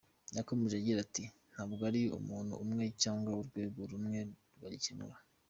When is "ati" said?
1.05-1.23